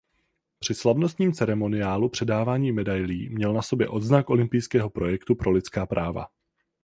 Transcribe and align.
Při 0.59 0.73
slavnostním 0.73 1.33
ceremoniálu 1.33 2.09
předávání 2.09 2.71
medailí 2.71 3.29
měl 3.29 3.53
na 3.53 3.61
sobě 3.61 3.87
odznak 3.87 4.29
Olympijského 4.29 4.89
projektu 4.89 5.35
pro 5.35 5.51
lidská 5.51 5.85
práva. 5.85 6.27